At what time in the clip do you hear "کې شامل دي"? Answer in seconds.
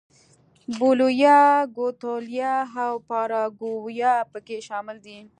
4.45-5.17